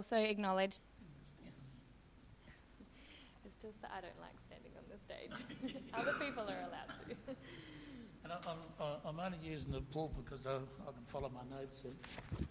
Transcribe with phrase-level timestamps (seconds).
[0.00, 0.78] we also acknowledge.
[3.44, 5.76] It's just that I don't like standing on the stage.
[5.94, 7.34] Other people are allowed to.
[8.22, 11.84] And I- I'm, I'm only using the pulpit because I, I can follow my notes
[11.84, 12.46] in.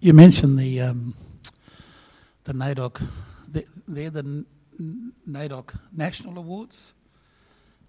[0.00, 1.14] You mentioned the um,
[2.44, 3.02] the NAIDOC.
[3.88, 4.46] They're the N-
[4.78, 6.94] N- NAIDOC National Awards.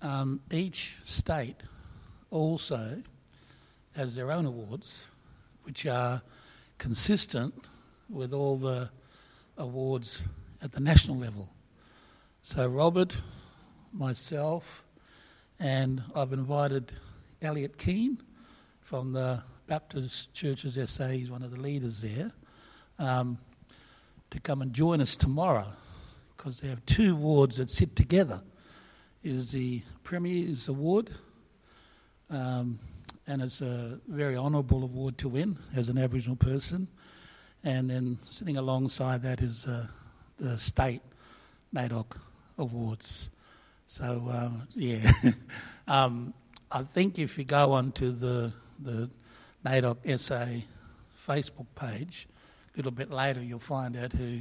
[0.02, 1.58] Um, each state
[2.32, 3.02] also
[4.00, 5.10] has their own awards,
[5.64, 6.22] which are
[6.78, 7.54] consistent
[8.10, 8.90] with all the
[9.58, 10.24] awards
[10.62, 11.50] at the national level.
[12.42, 13.14] So, Robert,
[13.92, 14.86] myself,
[15.60, 16.94] and I've invited
[17.42, 18.22] Elliot Keane
[18.80, 22.32] from the Baptist Churches SA, he's one of the leaders there,
[23.00, 23.38] um,
[24.30, 25.68] to come and join us tomorrow
[26.38, 28.42] because they have two awards that sit together.
[29.26, 31.10] Is the Premier's Award,
[32.30, 32.80] um,
[33.30, 36.88] and it's a very honourable award to win as an Aboriginal person.
[37.64, 39.86] And then sitting alongside that is uh,
[40.40, 41.04] the state
[41.72, 42.08] NAIDOC
[42.58, 43.30] awards.
[43.86, 45.12] So um, yeah,
[45.88, 46.34] um,
[46.72, 49.12] I think if you go onto the the
[49.64, 50.66] NAIDOC SA
[51.28, 52.28] Facebook page,
[52.74, 54.40] a little bit later you'll find out who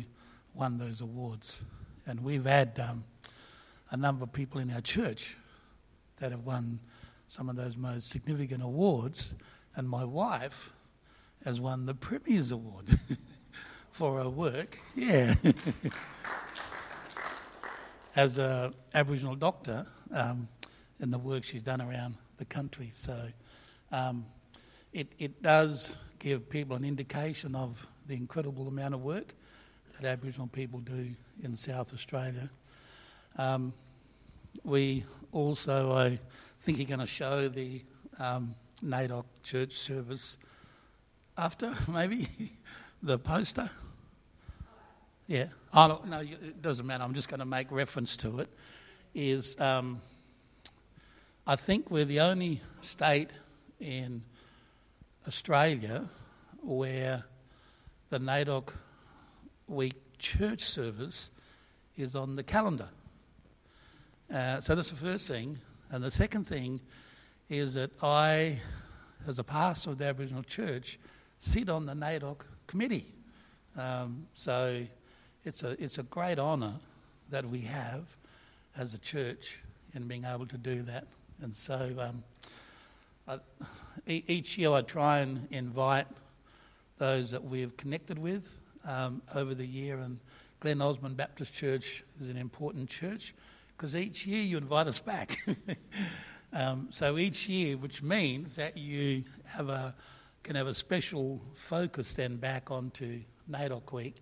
[0.55, 1.61] won those awards.
[2.07, 3.05] And we've had um,
[3.91, 5.37] a number of people in our church
[6.21, 6.81] that have won
[7.29, 9.35] some of those most significant awards,
[9.77, 10.71] and my wife
[11.45, 12.87] has won the Premier's Award
[13.93, 14.79] for her work.
[14.97, 15.35] Yeah.
[18.17, 20.49] As an Aboriginal doctor, um,
[21.01, 22.91] in the work she's done around the country.
[22.93, 23.29] So
[23.93, 24.27] um,
[24.93, 29.35] it, it does give people an indication of the incredible amount of work
[30.01, 31.11] that Aboriginal people do
[31.43, 32.49] in South Australia.
[33.37, 33.73] Um,
[34.65, 36.19] we also, I
[36.63, 37.83] think, you're going to show the
[38.19, 40.37] um, NAIDOC church service
[41.37, 42.29] after, maybe,
[43.03, 43.71] the poster.
[45.27, 45.47] Yeah.
[45.75, 47.05] Oh, no, it doesn't matter.
[47.05, 48.49] I'm just going to make reference to it.
[49.15, 50.01] Is um,
[51.47, 53.31] I think we're the only state
[53.81, 54.23] in
[55.27, 56.05] Australia
[56.63, 57.25] where
[58.11, 58.71] the NAIDOC
[59.67, 61.31] week church service
[61.97, 62.89] is on the calendar.
[64.33, 65.59] Uh, so that's the first thing.
[65.91, 66.81] And the second thing
[67.49, 68.59] is that I,
[69.27, 70.99] as a pastor of the Aboriginal Church,
[71.39, 73.07] sit on the NAIDOC committee.
[73.77, 74.85] Um, so
[75.45, 76.75] it's a, it's a great honour
[77.31, 78.05] that we have
[78.77, 79.59] as a church
[79.95, 81.07] in being able to do that.
[81.41, 82.23] And so um,
[83.27, 83.39] I,
[84.07, 86.07] each year I try and invite
[86.99, 89.99] those that we've connected with um, over the year.
[89.99, 90.19] And
[90.61, 93.35] Glen Osmond Baptist Church is an important church
[93.79, 95.39] because each year you invite us back.
[96.53, 99.95] um, so each year, which means that you have a,
[100.43, 104.17] can have a special focus then back onto NAIDOC Week.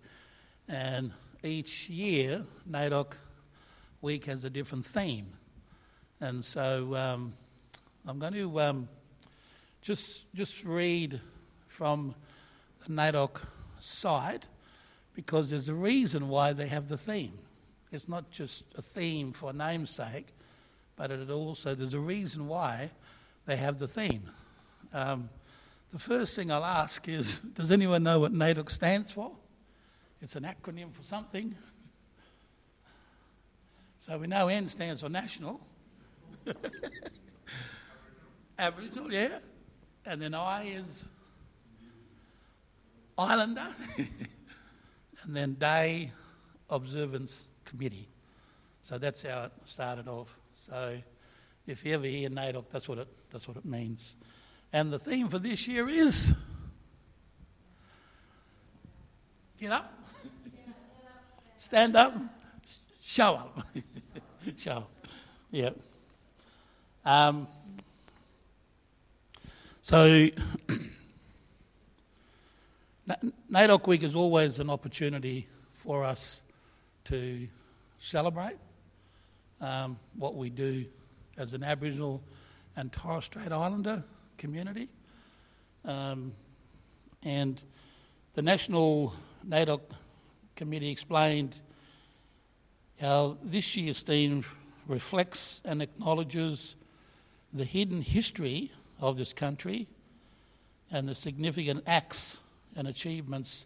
[0.67, 1.11] And
[1.43, 3.13] each year, NAIDOC
[4.01, 5.25] Week has a different theme.
[6.21, 7.33] And so um,
[8.05, 8.87] I'm going to um,
[9.81, 11.19] just, just read
[11.67, 12.13] from
[12.85, 13.41] the NAIDOC
[13.79, 14.45] site
[15.15, 17.39] because there's a reason why they have the theme.
[17.91, 20.27] It's not just a theme for namesake,
[20.95, 22.91] but it also there's a reason why
[23.45, 24.29] they have the theme.
[24.93, 25.29] Um,
[25.93, 29.31] the first thing I'll ask is, does anyone know what NAIDOC stands for?
[30.21, 31.55] It's an acronym for something.
[33.99, 35.61] So we know N stands for national.
[38.59, 39.39] Aboriginal, yeah.
[40.05, 41.05] And then I is
[43.17, 43.67] Islander.
[43.97, 46.11] and then Day
[46.69, 48.07] Observance Committee.
[48.81, 50.37] So that's how it started off.
[50.53, 50.97] So
[51.65, 54.15] if you ever hear NAIDOC, that's what it, that's what it means.
[54.71, 56.33] And the theme for this year is
[59.57, 59.93] get up,
[61.57, 62.15] stand up,
[63.03, 63.59] show up.
[64.57, 64.91] show up.
[65.51, 65.71] Yeah.
[67.03, 67.47] Um,
[69.81, 70.29] so
[73.05, 73.15] Na-
[73.51, 76.41] NAIDOC Week is always an opportunity for us
[77.09, 77.47] to
[77.99, 78.57] celebrate
[79.61, 80.85] um, what we do
[81.37, 82.21] as an Aboriginal
[82.75, 84.03] and Torres Strait Islander
[84.37, 84.89] community.
[85.85, 86.33] Um,
[87.23, 87.61] and
[88.33, 89.13] the National
[89.47, 89.81] NAIDOC
[90.55, 91.55] Committee explained
[92.99, 94.43] how this year's theme
[94.87, 96.75] reflects and acknowledges
[97.53, 99.87] the hidden history of this country
[100.91, 102.41] and the significant acts
[102.75, 103.65] and achievements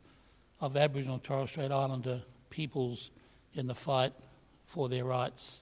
[0.60, 3.10] of Aboriginal and Torres Strait Islander peoples
[3.56, 4.14] in the fight
[4.66, 5.62] for their rights.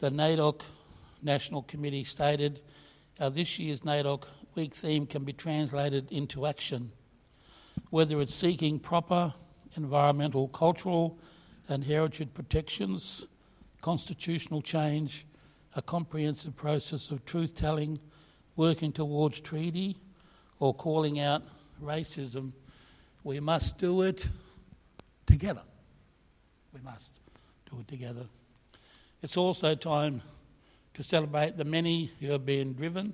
[0.00, 0.62] The NAIDOC
[1.22, 2.60] National Committee stated
[3.18, 4.24] how this year's NAIDOC
[4.54, 6.90] week theme can be translated into action,
[7.90, 9.32] whether it's seeking proper
[9.76, 11.18] environmental, cultural,
[11.68, 13.26] and heritage protections,
[13.80, 15.26] constitutional change,
[15.74, 17.98] a comprehensive process of truth telling,
[18.56, 19.96] working towards treaty,
[20.58, 21.42] or calling out
[21.82, 22.52] racism,
[23.24, 24.28] we must do it
[25.26, 25.62] together.
[26.74, 27.18] We must
[27.70, 28.26] do it together.
[29.22, 30.22] It's also time
[30.94, 33.12] to celebrate the many who have been driven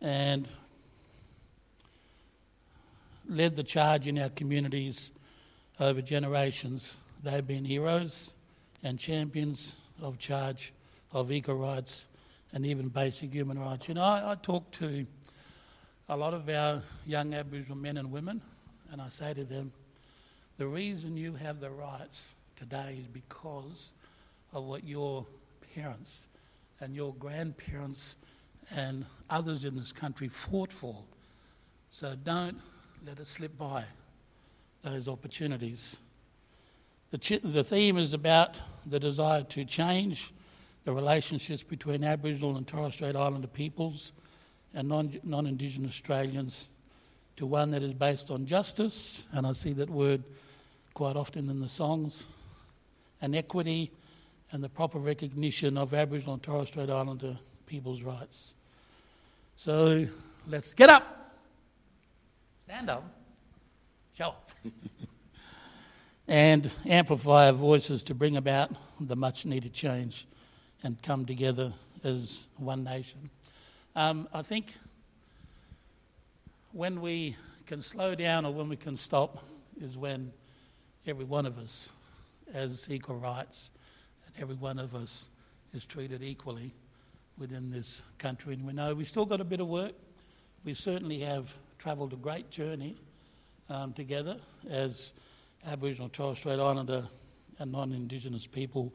[0.00, 0.48] and
[3.28, 5.12] led the charge in our communities
[5.78, 6.96] over generations.
[7.22, 8.32] They've been heroes
[8.82, 10.72] and champions of charge
[11.12, 12.06] of equal rights
[12.52, 13.88] and even basic human rights.
[13.88, 15.06] You know, I, I talk to
[16.08, 18.40] a lot of our young Aboriginal men and women,
[18.90, 19.72] and I say to them,
[20.58, 22.26] the reason you have the rights
[22.60, 23.92] today is because
[24.52, 25.24] of what your
[25.74, 26.26] parents
[26.80, 28.16] and your grandparents
[28.70, 30.94] and others in this country fought for.
[31.90, 32.60] So don't
[33.06, 33.84] let it slip by
[34.84, 35.96] those opportunities.
[37.12, 40.30] The, ch- the theme is about the desire to change
[40.84, 44.12] the relationships between Aboriginal and Torres Strait Islander peoples
[44.74, 46.68] and non Indigenous Australians
[47.38, 50.22] to one that is based on justice, and I see that word
[50.92, 52.26] quite often in the songs,
[53.20, 53.90] and equity,
[54.52, 58.54] and the proper recognition of Aboriginal and Torres Strait Islander people's rights.
[59.56, 60.06] So
[60.48, 61.34] let's get up,
[62.64, 63.04] stand up,
[64.16, 64.50] show up,
[66.28, 70.26] and amplify our voices to bring about the much needed change
[70.82, 71.72] and come together
[72.02, 73.30] as one nation.
[73.94, 74.74] Um, I think
[76.72, 77.36] when we
[77.66, 79.44] can slow down or when we can stop
[79.80, 80.32] is when
[81.06, 81.88] every one of us
[82.52, 83.70] has equal rights
[84.26, 85.26] and every one of us
[85.72, 86.72] is treated equally
[87.38, 88.54] within this country.
[88.54, 89.92] And we know we've still got a bit of work.
[90.64, 92.96] We certainly have travelled a great journey
[93.68, 94.36] um, together
[94.68, 95.12] as
[95.66, 97.08] Aboriginal Torres Strait Islander
[97.58, 98.92] and non Indigenous people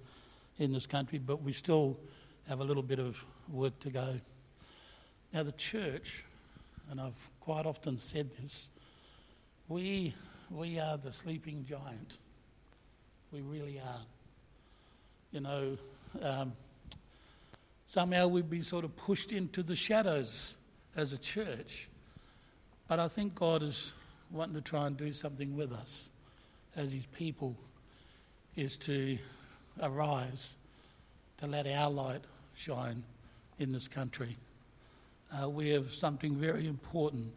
[0.57, 1.97] in this country, but we still
[2.47, 3.17] have a little bit of
[3.49, 4.19] work to go.
[5.33, 6.23] Now, the church,
[6.89, 8.69] and I've quite often said this,
[9.67, 10.13] we,
[10.49, 12.17] we are the sleeping giant.
[13.35, 13.99] We really are.
[15.33, 15.77] You know,
[16.21, 16.53] um,
[17.85, 20.53] somehow we've been sort of pushed into the shadows
[20.95, 21.89] as a church.
[22.87, 23.91] But I think God is
[24.31, 26.07] wanting to try and do something with us
[26.77, 27.57] as His people,
[28.55, 29.17] is to
[29.83, 30.53] arise
[31.39, 32.21] to let our light
[32.55, 33.03] shine
[33.59, 34.37] in this country.
[35.29, 37.33] Uh, we have something very important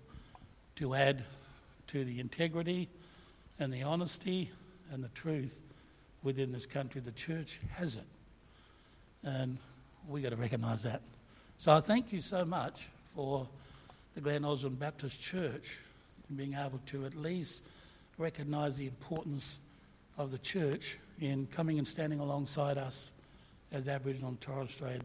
[0.77, 1.25] to add
[1.89, 2.89] to the integrity
[3.59, 4.53] and the honesty
[4.93, 5.61] and the truth
[6.23, 7.01] within this country.
[7.01, 8.07] The church has it.
[9.23, 9.59] And
[10.09, 11.03] we've got to recognise that.
[11.59, 13.47] So I thank you so much for
[14.15, 15.79] the Glen Osmond Baptist Church
[16.37, 17.63] being able to at least
[18.19, 19.59] recognise the importance
[20.19, 23.11] of the church in coming and standing alongside us
[23.73, 25.03] as Aboriginal and Torres Strait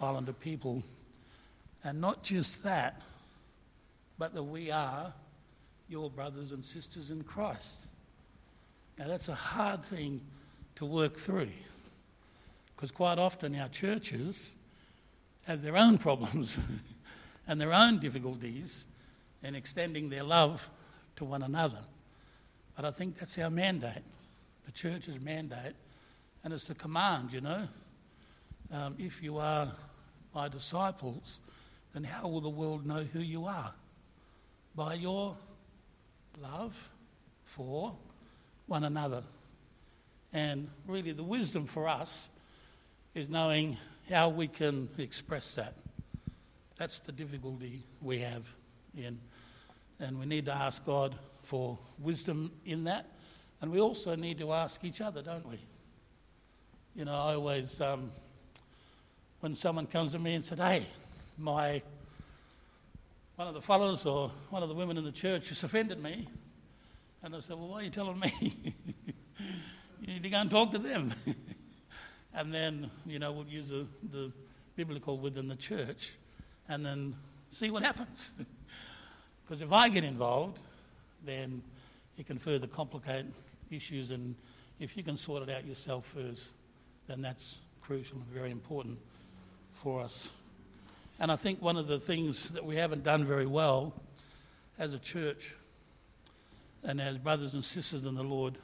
[0.00, 0.82] Islander people.
[1.84, 3.00] And not just that,
[4.18, 5.12] but that we are
[5.88, 7.86] your brothers and sisters in Christ.
[8.98, 10.20] Now, that's a hard thing
[10.80, 11.50] to work through
[12.74, 14.52] because quite often our churches
[15.42, 16.58] have their own problems
[17.46, 18.86] and their own difficulties
[19.42, 20.70] in extending their love
[21.16, 21.80] to one another.
[22.74, 24.02] But I think that's our mandate
[24.64, 25.74] the church's mandate,
[26.44, 27.68] and it's a command, you know.
[28.72, 29.72] Um, if you are
[30.34, 31.40] my disciples,
[31.92, 33.74] then how will the world know who you are?
[34.74, 35.36] By your
[36.40, 36.74] love
[37.44, 37.92] for
[38.66, 39.24] one another.
[40.32, 42.28] And really, the wisdom for us
[43.14, 43.76] is knowing
[44.08, 45.74] how we can express that.
[46.78, 48.44] That's the difficulty we have
[48.96, 49.18] in.
[49.98, 53.06] And we need to ask God for wisdom in that
[53.60, 55.58] and we also need to ask each other, don't we?
[56.94, 58.10] You know, I always, um,
[59.40, 60.86] when someone comes to me and said, hey,
[61.36, 61.82] my,
[63.36, 66.26] one of the fellows or one of the women in the church has offended me,
[67.22, 68.74] and I said, well, why are you telling me?
[70.20, 71.14] need to go and talk to them.
[72.34, 74.30] and then, you know, we'll use the, the
[74.76, 76.12] biblical within the church
[76.68, 77.14] and then
[77.50, 78.30] see what happens.
[79.44, 80.60] Because if I get involved,
[81.26, 81.60] then
[82.16, 83.26] it can further complicate
[83.68, 84.36] issues, and
[84.78, 86.50] if you can sort it out yourself first,
[87.08, 88.96] then that's crucial and very important
[89.72, 90.30] for us.
[91.18, 93.92] And I think one of the things that we haven't done very well
[94.78, 95.52] as a church
[96.84, 98.56] and as brothers and sisters in the Lord,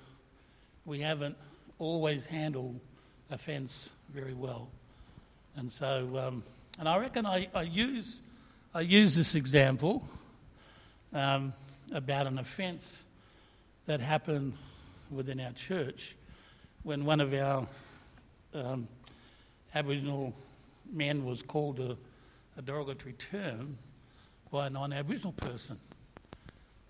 [0.86, 1.36] we haven't
[1.78, 2.80] always handled
[3.30, 4.68] offence very well.
[5.56, 6.42] And so, um,
[6.78, 8.20] and I reckon I, I use
[8.74, 10.06] I use this example
[11.12, 11.54] um,
[11.92, 13.04] about an offence
[13.86, 14.52] that happened
[15.10, 16.14] within our church
[16.82, 17.66] when one of our
[18.52, 18.86] um,
[19.74, 20.34] Aboriginal
[20.92, 21.96] men was called a,
[22.58, 23.78] a derogatory term
[24.50, 25.78] by a non Aboriginal person.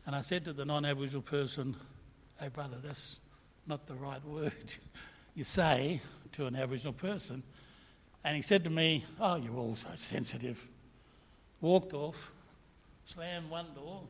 [0.06, 1.76] And I said to the non Aboriginal person,
[2.40, 3.16] Hey, brother, that's
[3.66, 4.52] not the right word
[5.34, 6.00] you say
[6.32, 7.42] to an Aboriginal person.
[8.24, 10.60] And he said to me, Oh, you're all so sensitive.
[11.60, 12.32] Walked off,
[13.06, 14.02] slammed one door,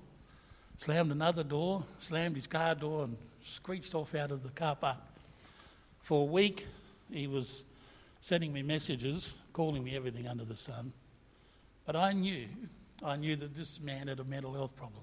[0.78, 4.98] slammed another door, slammed his car door, and screeched off out of the car park.
[6.00, 6.66] For a week,
[7.10, 7.62] he was
[8.20, 10.92] sending me messages, calling me everything under the sun.
[11.84, 12.46] But I knew,
[13.04, 15.02] I knew that this man had a mental health problem.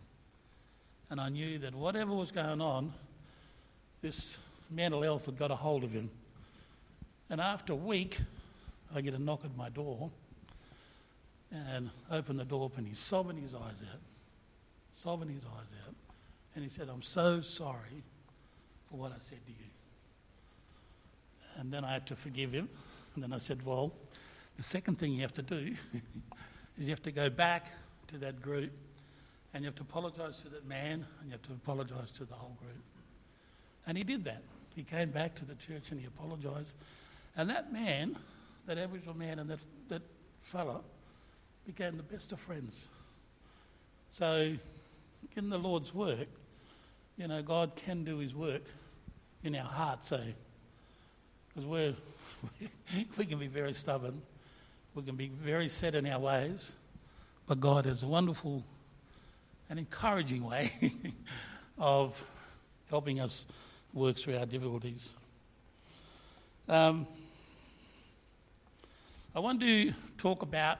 [1.09, 2.93] And I knew that whatever was going on,
[4.03, 4.37] this
[4.69, 6.11] mental health had got a hold of him.
[7.29, 8.19] And after a week,
[8.93, 10.11] I get a knock at my door
[11.51, 14.01] and open the door and he's sobbing his eyes out,
[14.91, 15.95] sobbing his eyes out.
[16.53, 18.03] And he said, I'm so sorry
[18.91, 19.69] for what I said to you.
[21.55, 22.67] And then I had to forgive him.
[23.15, 23.93] And then I said, Well,
[24.57, 25.75] the second thing you have to do
[26.77, 27.71] is you have to go back
[28.09, 28.71] to that group
[29.53, 32.33] and you have to apologise to that man and you have to apologise to the
[32.33, 32.83] whole group.
[33.87, 34.41] And he did that.
[34.75, 36.75] He came back to the church and he apologised.
[37.35, 38.17] And that man,
[38.65, 39.59] that Aboriginal man and that,
[39.89, 40.01] that
[40.41, 40.81] fella,
[41.65, 42.87] became the best of friends.
[44.09, 44.53] So,
[45.35, 46.27] in the Lord's work,
[47.17, 48.63] you know, God can do his work
[49.43, 50.17] in our hearts, eh?
[50.17, 50.23] so
[51.49, 51.93] because we're
[53.17, 54.21] we can be very stubborn,
[54.95, 56.75] we can be very set in our ways,
[57.47, 58.63] but God has a wonderful
[59.69, 60.71] and encouraging way
[61.77, 62.21] of
[62.89, 63.45] helping us
[63.93, 65.13] work through our difficulties.
[66.67, 67.05] Um,
[69.35, 70.79] I want to talk about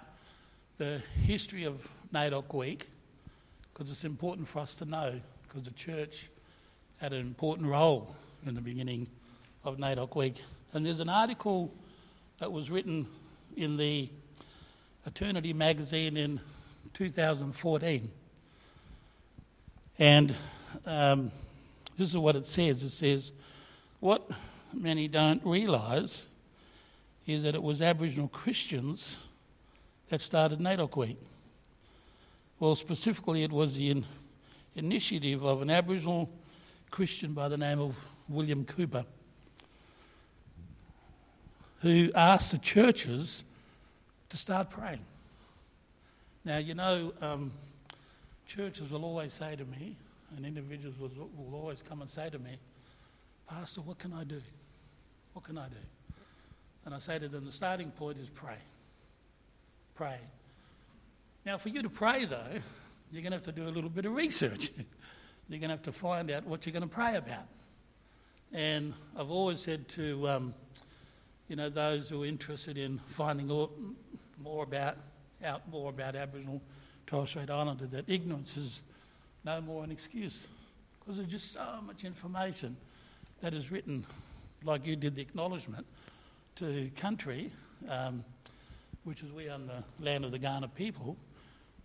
[0.78, 2.88] the history of NAIDOC Week
[3.72, 6.30] because it's important for us to know because the church
[6.98, 8.16] had an important role
[8.46, 9.08] in the beginning
[9.64, 10.36] of NAIDOC Week.
[10.74, 11.72] And there's an article
[12.40, 13.08] that was written
[13.56, 14.10] in the
[15.06, 16.40] Eternity magazine in
[16.94, 18.10] 2014.
[20.00, 20.36] And
[20.86, 21.32] um,
[21.98, 23.32] this is what it says it says,
[24.00, 24.30] What
[24.74, 26.26] many don't realise
[27.26, 29.18] is that it was Aboriginal Christians
[30.10, 31.18] that started NAIDOC Week.
[32.60, 34.06] Well, specifically, it was the in-
[34.76, 36.30] initiative of an Aboriginal
[36.92, 37.96] Christian by the name of
[38.28, 39.06] William Cooper
[41.84, 43.44] who asked the churches
[44.30, 45.02] to start praying.
[46.46, 47.52] Now, you know, um,
[48.48, 49.98] churches will always say to me,
[50.36, 52.58] and individuals will, always come and say to me,
[53.48, 54.42] Pastor, what can I do?
[55.34, 55.76] What can I do?
[56.86, 58.58] And I say to them, the starting point is pray.
[59.96, 60.18] Pray.
[61.46, 62.62] Now, for you to pray, though,
[63.12, 64.72] you're going to have to do a little bit of research.
[65.50, 67.48] you're going to have to find out what you're going to pray about.
[68.52, 70.54] And I've always said to um,
[71.48, 74.98] you know, those who are interested in finding more about,
[75.44, 76.62] out more about Aboriginal
[77.08, 78.82] Torres Strait Islander, that ignorance is
[79.46, 80.40] no more an excuse
[81.00, 82.78] because there's just so much information
[83.42, 84.06] that is written,
[84.64, 85.86] like you did the acknowledgement
[86.56, 87.52] to country,
[87.90, 88.24] um,
[89.04, 91.18] which is we are on the land of the Kaurna people.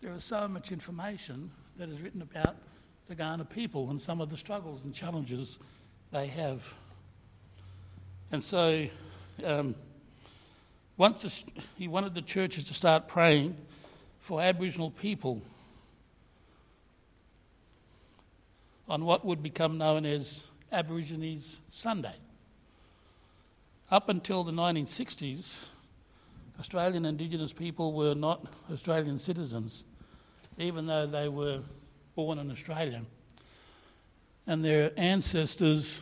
[0.01, 2.57] There is so much information that is written about
[3.09, 5.59] the Kaurna people and some of the struggles and challenges
[6.13, 6.63] they have.
[8.31, 8.87] And so
[9.45, 9.75] um,
[10.97, 11.33] once the,
[11.77, 13.57] he wanted the churches to start praying
[14.21, 15.43] for Aboriginal people
[18.89, 22.15] on what would become known as Aborigines Sunday.
[23.91, 25.59] Up until the 1960s,
[26.59, 29.85] Australian Indigenous people were not Australian citizens,
[30.57, 31.61] even though they were
[32.15, 33.03] born in Australia.
[34.47, 36.01] And their ancestors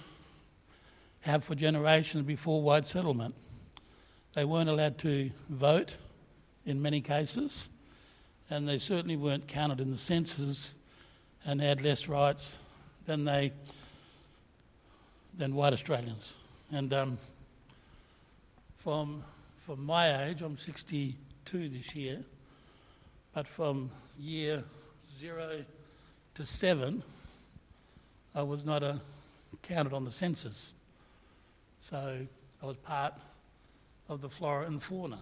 [1.20, 3.34] have for generations before white settlement.
[4.34, 5.96] They weren't allowed to vote
[6.64, 7.68] in many cases,
[8.48, 10.74] and they certainly weren't counted in the census
[11.44, 12.54] and had less rights
[13.06, 13.52] than they
[15.38, 16.34] than white Australians.
[16.72, 17.18] And um,
[18.78, 19.22] from
[19.64, 22.22] from my age, I'm 62 this year,
[23.34, 24.62] but from year
[25.20, 25.64] zero
[26.34, 27.02] to seven,
[28.34, 29.00] I was not a,
[29.62, 30.72] counted on the census.
[31.80, 32.18] So
[32.62, 33.14] I was part
[34.08, 35.18] of the flora and fauna.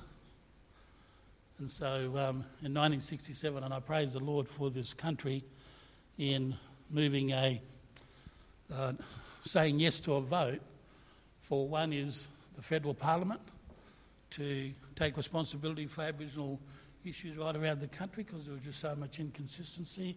[1.59, 5.45] And so um, in 1967, and I praise the Lord for this country
[6.19, 6.55] in
[6.91, 7.61] moving a,
[8.73, 8.93] uh,
[9.47, 10.61] saying yes to a vote
[11.43, 13.41] for one is the federal parliament
[14.31, 16.59] to take responsibility for Aboriginal
[17.05, 20.17] issues right around the country because there was just so much inconsistency.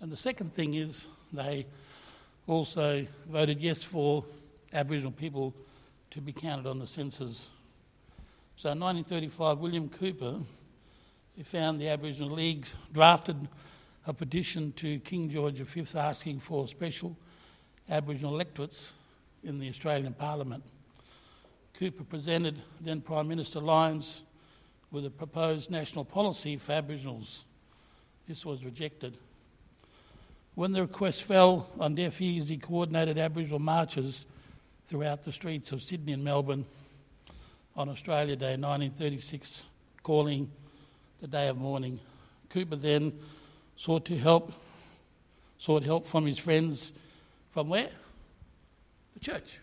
[0.00, 1.66] And the second thing is they
[2.46, 4.24] also voted yes for
[4.72, 5.52] Aboriginal people
[6.12, 7.48] to be counted on the census.
[8.56, 10.38] So in 1935, William Cooper,
[11.36, 13.48] who found the Aboriginal League, drafted
[14.06, 17.16] a petition to King George V asking for special
[17.90, 18.92] Aboriginal electorates
[19.42, 20.62] in the Australian Parliament.
[21.74, 24.22] Cooper presented then Prime Minister Lyons
[24.92, 27.44] with a proposed national policy for Aboriginals.
[28.28, 29.16] This was rejected.
[30.54, 34.24] When the request fell on deaf ears, he coordinated Aboriginal marches
[34.86, 36.64] throughout the streets of Sydney and Melbourne
[37.76, 39.64] on Australia Day 1936,
[40.02, 40.50] calling
[41.20, 41.98] the day of mourning.
[42.50, 43.12] Cooper then
[43.76, 44.52] sought to help,
[45.58, 46.92] sought help from his friends
[47.52, 47.90] from where?
[49.14, 49.58] The church.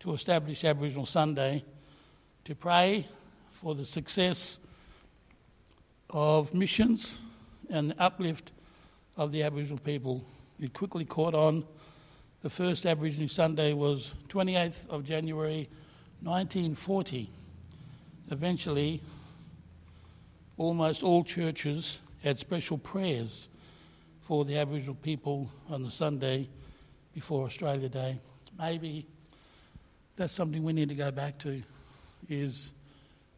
[0.00, 1.64] To establish Aboriginal Sunday,
[2.44, 3.06] to pray
[3.60, 4.58] for the success
[6.10, 7.16] of missions
[7.70, 8.50] and the uplift
[9.16, 10.24] of the Aboriginal people.
[10.60, 11.64] It quickly caught on.
[12.42, 15.68] The first Aboriginal Sunday was 28th of January
[16.22, 17.30] 1940.
[18.30, 19.00] Eventually,
[20.56, 23.48] almost all churches had special prayers
[24.32, 26.48] for the Aboriginal people on the Sunday
[27.12, 28.18] before Australia Day.
[28.58, 29.06] Maybe
[30.16, 31.62] that's something we need to go back to,
[32.30, 32.72] is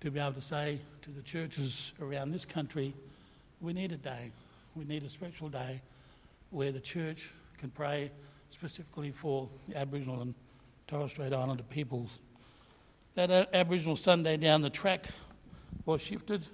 [0.02, 2.94] to be able to say to the churches around this country,
[3.61, 4.30] we need a day,
[4.76, 5.80] we need a special day
[6.50, 7.28] where the church
[7.59, 8.09] can pray
[8.52, 10.33] specifically for the Aboriginal and
[10.87, 12.11] Torres Strait Islander peoples.
[13.16, 15.07] That Aboriginal Sunday down the track
[15.87, 16.46] was shifted,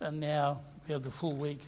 [0.00, 1.60] and now we have the full week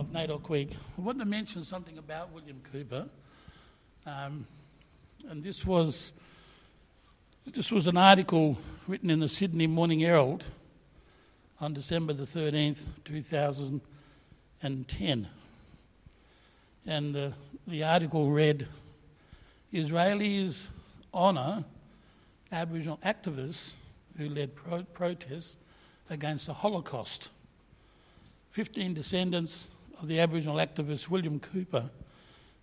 [0.00, 0.70] of NAIDOC Week.
[0.98, 3.06] I wanted to mention something about William Cooper,
[4.06, 4.44] um,
[5.28, 6.10] and this was
[7.46, 10.42] this was an article written in the Sydney Morning Herald
[11.60, 15.28] on December the 13th, 2010.
[16.86, 17.32] And the,
[17.68, 18.66] the article read
[19.72, 20.66] Israelis
[21.12, 21.64] honour
[22.50, 23.74] Aboriginal activists
[24.18, 25.56] who led pro- protests
[26.10, 27.28] against the Holocaust.
[28.50, 29.68] 15 descendants
[30.00, 31.90] of the Aboriginal activist William Cooper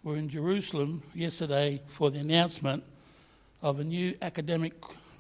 [0.04, 2.84] were in Jerusalem yesterday for the announcement
[3.62, 4.74] of a new academic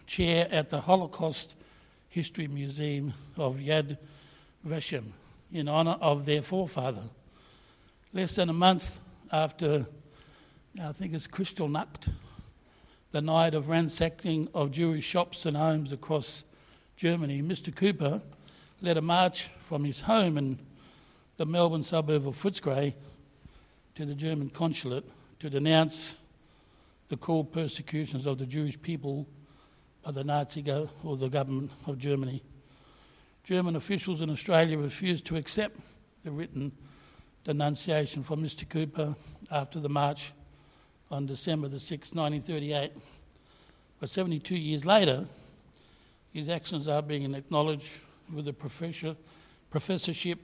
[0.07, 1.55] chair at the Holocaust
[2.09, 3.97] History Museum of Yad
[4.67, 5.11] Vashem
[5.53, 7.03] in honour of their forefather.
[8.13, 8.99] Less than a month
[9.31, 9.85] after,
[10.81, 12.11] I think it's Kristallnacht,
[13.11, 16.43] the night of ransacking of Jewish shops and homes across
[16.97, 17.75] Germany, Mr.
[17.75, 18.21] Cooper
[18.81, 20.59] led a march from his home in
[21.41, 22.93] the Melbourne suburb of Footscray
[23.95, 25.03] to the German consulate
[25.39, 26.17] to denounce
[27.09, 29.27] the cruel persecutions of the Jewish people
[30.05, 32.43] by the Nazi go- or the government of Germany.
[33.43, 35.79] German officials in Australia refused to accept
[36.23, 36.71] the written
[37.43, 38.69] denunciation from Mr.
[38.69, 39.15] Cooper
[39.49, 40.33] after the march
[41.09, 42.91] on December the 6th, 1938.
[43.99, 45.25] But 72 years later,
[46.33, 47.89] his actions are being acknowledged
[48.31, 49.15] with a professor,
[49.71, 50.37] professorship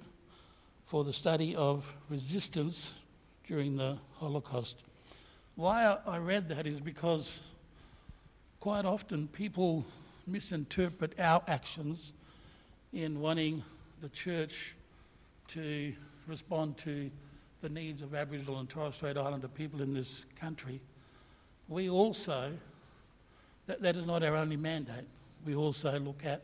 [0.87, 2.93] for the study of resistance
[3.45, 4.77] during the Holocaust.
[5.55, 7.41] Why I read that is because
[8.59, 9.85] quite often people
[10.25, 12.13] misinterpret our actions
[12.93, 13.63] in wanting
[14.01, 14.75] the church
[15.49, 15.93] to
[16.25, 17.09] respond to
[17.61, 20.79] the needs of Aboriginal and Torres Strait Islander people in this country.
[21.67, 22.53] We also,
[23.65, 25.05] that, that is not our only mandate,
[25.45, 26.43] we also look at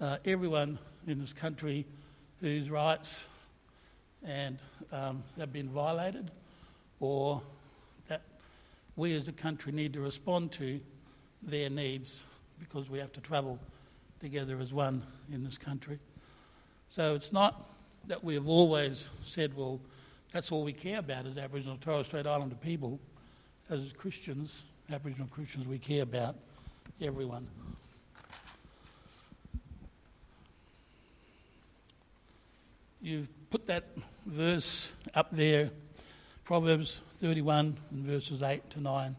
[0.00, 1.84] uh, everyone in this country
[2.40, 3.24] whose rights
[4.24, 4.58] and
[4.92, 6.30] um, have been violated
[7.00, 7.42] or
[8.08, 8.22] that
[8.96, 10.80] we as a country need to respond to
[11.42, 12.24] their needs
[12.58, 13.58] because we have to travel
[14.20, 15.02] together as one
[15.32, 15.98] in this country.
[16.88, 17.68] So it's not
[18.06, 19.80] that we have always said, well,
[20.32, 22.98] that's all we care about as Aboriginal Torres Strait Islander people.
[23.68, 26.36] As Christians, Aboriginal Christians, we care about
[27.00, 27.46] everyone.
[33.02, 33.84] You've put that
[34.26, 35.70] verse up there,
[36.44, 39.16] Proverbs 31 and verses 8 to 9.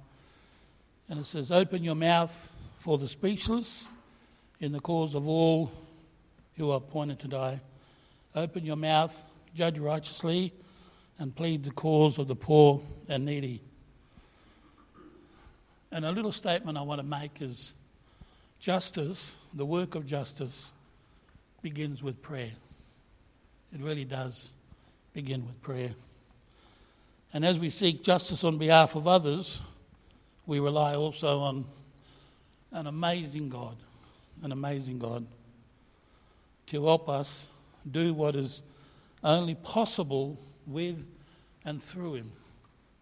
[1.10, 3.88] And it says, Open your mouth for the speechless
[4.60, 5.71] in the cause of all
[6.56, 7.60] who are appointed to die.
[8.36, 9.19] Open your mouth,
[9.56, 10.54] judge righteously,
[11.17, 13.60] and plead the cause of the poor and needy.
[15.91, 17.73] And a little statement I want to make is
[18.60, 20.71] justice, the work of justice,
[21.63, 22.52] begins with prayer.
[23.74, 24.52] It really does
[25.14, 25.92] begin with prayer.
[27.34, 29.60] And as we seek justice on behalf of others,
[30.46, 31.66] we rely also on
[32.72, 33.76] an amazing God,
[34.44, 35.26] an amazing God.
[36.68, 37.48] to help us
[37.92, 38.62] do what is
[39.24, 41.06] only possible with
[41.66, 42.32] and through Him.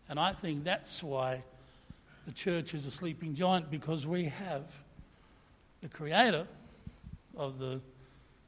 [0.08, 1.42] And I think that's why
[2.28, 4.64] the church is a sleeping giant because we have
[5.82, 6.48] the Creator
[7.36, 7.82] of the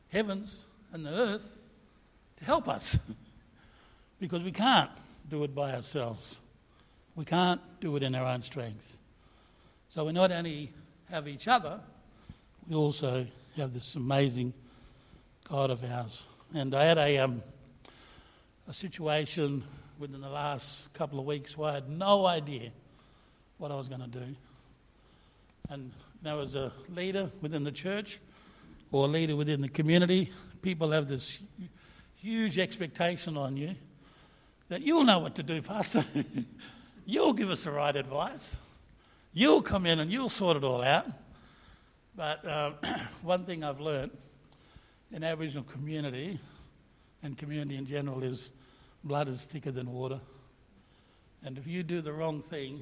[0.10, 1.57] heavens and the earth
[2.38, 2.98] to help us
[4.20, 4.90] because we can't
[5.30, 6.40] do it by ourselves.
[7.16, 8.98] We can't do it in our own strength.
[9.90, 10.72] So we not only
[11.10, 11.80] have each other,
[12.68, 14.54] we also have this amazing
[15.50, 16.26] God of ours.
[16.54, 17.42] And I had a, um,
[18.68, 19.64] a situation
[20.00, 22.72] within the last couple of weeks where I had no idea
[23.58, 24.36] what I was going to do.
[25.70, 28.20] And there was a leader within the church
[28.92, 30.32] or a leader within the community.
[30.62, 31.40] People have this
[32.18, 33.76] huge expectation on you
[34.70, 36.06] that you'll know what to do, Pastor.
[37.06, 38.58] you'll give us the right advice.
[39.34, 41.06] You'll come in and you'll sort it all out.
[42.16, 42.72] But uh,
[43.22, 44.12] one thing I've learned
[45.12, 46.40] in Aboriginal community
[47.24, 48.52] and community in general is
[49.04, 50.20] blood is thicker than water.
[51.44, 52.82] And if you do the wrong thing,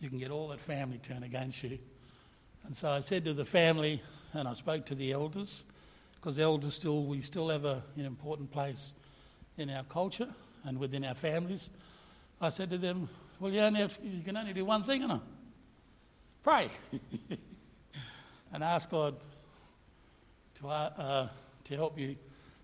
[0.00, 1.78] you can get all that family turned against you.
[2.66, 4.02] And so I said to the family,
[4.34, 5.64] and I spoke to the elders,
[6.20, 8.92] because elders still, we still have a, an important place
[9.56, 10.28] in our culture
[10.64, 11.70] and within our families.
[12.40, 15.22] I said to them, well, you, only have, you can only do one thing, know.
[16.42, 16.70] Pray.
[18.52, 19.16] and ask God
[20.60, 21.28] to, uh, uh,
[21.64, 22.16] to help you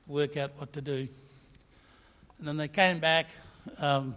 [0.07, 1.09] work out what to do.
[2.39, 3.31] And then they came back.
[3.79, 4.15] Um,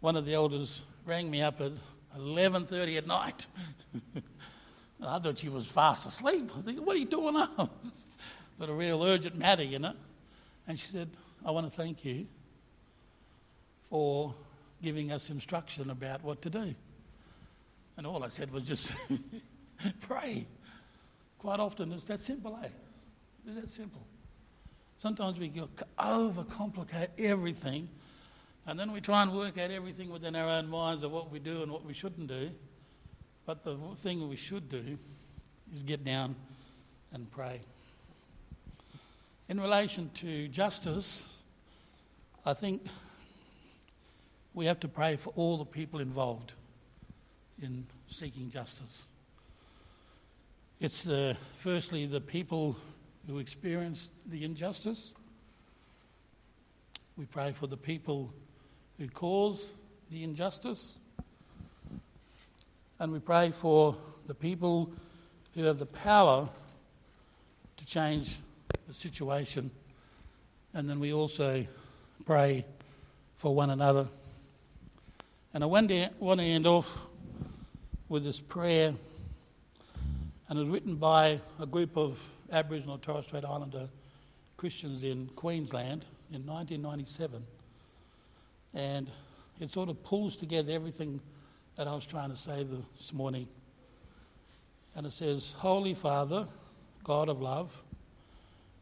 [0.00, 1.72] one of the elders rang me up at
[2.18, 3.46] 11.30 at night.
[5.04, 6.50] I thought she was fast asleep.
[6.56, 7.70] I think, what are you doing now?
[8.58, 9.94] But a real urgent matter, you know.
[10.68, 11.10] And she said,
[11.44, 12.26] I want to thank you
[13.90, 14.34] for
[14.82, 16.74] giving us instruction about what to do.
[17.96, 18.92] And all I said was just
[20.00, 20.46] pray.
[21.38, 22.68] Quite often it's that simple, eh?
[23.46, 24.02] It's that simple.
[24.98, 25.50] Sometimes we
[25.98, 27.88] overcomplicate everything,
[28.66, 31.40] and then we try and work out everything within our own minds of what we
[31.40, 32.50] do and what we shouldn't do.
[33.44, 34.96] But the thing we should do
[35.74, 36.36] is get down
[37.12, 37.60] and pray.
[39.52, 41.22] In relation to justice,
[42.46, 42.86] I think
[44.54, 46.54] we have to pray for all the people involved
[47.60, 49.02] in seeking justice.
[50.80, 51.06] It's
[51.58, 52.78] firstly the people
[53.26, 55.12] who experienced the injustice.
[57.18, 58.32] We pray for the people
[58.98, 59.66] who cause
[60.10, 60.94] the injustice.
[62.98, 64.90] And we pray for the people
[65.54, 66.48] who have the power
[67.76, 68.38] to change
[68.92, 69.70] the situation.
[70.74, 71.66] And then we also
[72.26, 72.64] pray
[73.38, 74.06] for one another.
[75.54, 77.00] And I want to, want to end off
[78.08, 78.94] with this prayer,
[80.48, 83.88] and it was written by a group of Aboriginal Torres Strait Islander
[84.58, 87.42] Christians in Queensland in 1997.
[88.74, 89.10] And
[89.60, 91.20] it sort of pulls together everything
[91.76, 93.48] that I was trying to say this morning.
[94.94, 96.46] And it says, Holy Father,
[97.04, 97.74] God of love,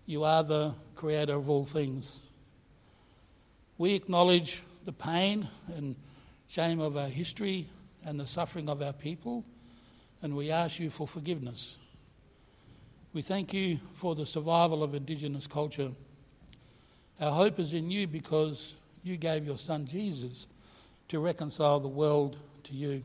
[0.07, 2.21] you are the creator of all things.
[3.79, 5.97] We acknowledge the pain and
[6.49, 7.69] shame of our history
[8.05, 9.45] and the suffering of our people,
[10.23, 11.77] and we ask you for forgiveness.
[13.13, 15.91] We thank you for the survival of Indigenous culture.
[17.21, 20.47] Our hope is in you because you gave your Son Jesus
[21.09, 23.03] to reconcile the world to you.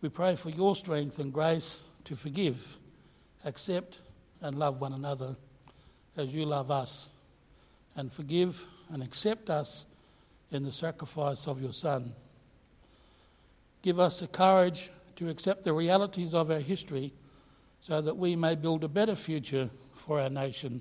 [0.00, 2.78] We pray for your strength and grace to forgive,
[3.44, 3.98] accept,
[4.40, 5.36] and love one another
[6.18, 7.08] as you love us,
[7.96, 9.86] and forgive and accept us
[10.50, 12.12] in the sacrifice of your Son.
[13.82, 17.12] Give us the courage to accept the realities of our history
[17.80, 20.80] so that we may build a better future for our nation.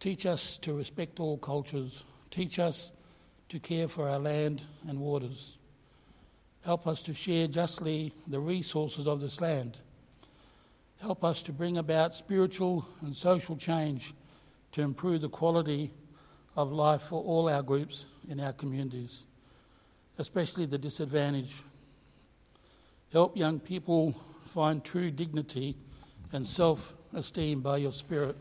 [0.00, 2.04] Teach us to respect all cultures.
[2.30, 2.90] Teach us
[3.48, 5.56] to care for our land and waters.
[6.64, 9.78] Help us to share justly the resources of this land.
[11.02, 14.14] Help us to bring about spiritual and social change
[14.70, 15.90] to improve the quality
[16.54, 19.24] of life for all our groups in our communities,
[20.18, 21.54] especially the disadvantaged.
[23.12, 24.14] Help young people
[24.54, 25.76] find true dignity
[26.32, 28.36] and self esteem by your Spirit.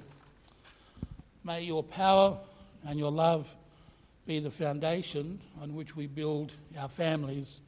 [1.43, 2.37] May your power
[2.85, 3.47] and your love
[4.27, 7.59] be the foundation on which we build our families,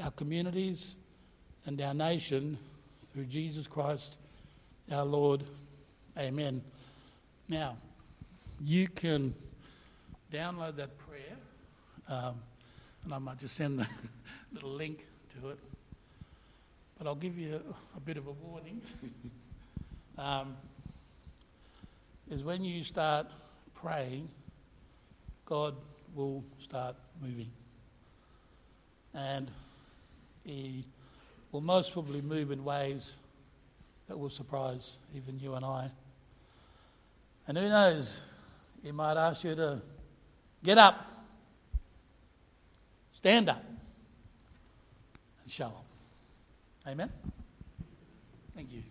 [0.00, 0.94] our communities,
[1.66, 2.56] and our nation
[3.12, 4.16] through Jesus Christ
[4.90, 5.44] our Lord.
[6.16, 6.62] Amen.
[7.48, 7.76] Now,
[8.60, 9.34] you can
[10.32, 11.36] download that prayer,
[12.08, 12.36] um,
[13.04, 13.86] and I might just send the
[14.52, 15.06] little link
[15.40, 15.58] to it.
[16.96, 18.82] But I'll give you a, a bit of a warning.
[20.18, 20.56] um,
[22.30, 23.26] is when you start
[23.74, 24.28] praying,
[25.46, 25.76] God
[26.14, 27.50] will start moving.
[29.14, 29.50] And
[30.44, 30.84] He
[31.52, 33.14] will most probably move in ways
[34.08, 35.90] that will surprise even you and I.
[37.46, 38.22] And who knows,
[38.82, 39.80] He might ask you to
[40.64, 41.06] get up,
[43.14, 43.64] stand up,
[45.42, 45.84] and show up.
[46.86, 47.10] Amen?
[48.54, 48.82] Thank you.